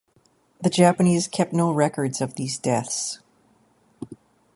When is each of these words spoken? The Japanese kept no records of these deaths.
The 0.59 0.71
Japanese 0.71 1.27
kept 1.27 1.53
no 1.53 1.69
records 1.71 2.21
of 2.21 2.33
these 2.33 2.57
deaths. 2.57 3.19